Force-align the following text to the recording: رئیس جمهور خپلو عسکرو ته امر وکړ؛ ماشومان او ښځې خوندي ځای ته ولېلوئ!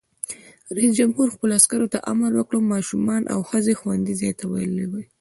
رئیس 0.75 0.91
جمهور 0.99 1.27
خپلو 1.35 1.51
عسکرو 1.59 1.91
ته 1.93 1.97
امر 2.11 2.31
وکړ؛ 2.35 2.55
ماشومان 2.73 3.21
او 3.33 3.39
ښځې 3.49 3.73
خوندي 3.79 4.13
ځای 4.21 4.33
ته 4.39 4.43
ولېلوئ! 4.47 5.05